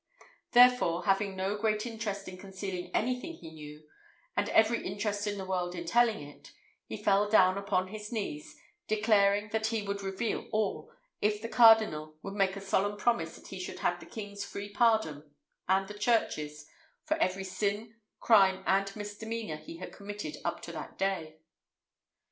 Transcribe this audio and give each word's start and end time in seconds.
Therefore, 0.53 1.05
having 1.05 1.35
no 1.35 1.55
great 1.55 1.85
interest 1.85 2.27
in 2.27 2.35
concealing 2.35 2.89
anything 2.91 3.33
he 3.35 3.51
knew, 3.51 3.87
and 4.35 4.49
every 4.49 4.83
interest 4.83 5.27
in 5.27 5.37
the 5.37 5.45
world 5.45 5.75
in 5.75 5.85
telling 5.85 6.23
it, 6.27 6.51
he 6.87 6.97
fell 6.97 7.29
down 7.29 7.55
upon 7.55 7.89
his 7.89 8.11
knees, 8.11 8.57
declaring 8.87 9.49
that 9.49 9.67
he 9.67 9.83
would 9.83 10.01
reveal 10.01 10.47
all, 10.51 10.91
if 11.21 11.39
the 11.39 11.47
cardinal 11.47 12.17
would 12.23 12.33
make 12.33 12.55
a 12.55 12.61
solemn 12.61 12.97
promise 12.97 13.35
that 13.35 13.49
he 13.49 13.59
should 13.59 13.77
have 13.81 13.99
the 13.99 14.07
king's 14.07 14.43
free 14.43 14.69
pardon 14.69 15.35
and 15.69 15.87
the 15.87 15.93
church's 15.99 16.65
for 17.05 17.15
every 17.21 17.43
sin, 17.43 17.93
crime, 18.19 18.63
and 18.65 18.95
misdemeanour 18.95 19.57
he 19.57 19.77
had 19.77 19.93
committed 19.93 20.35
up 20.43 20.63
to 20.63 20.71
that 20.71 20.97
day. 20.97 21.37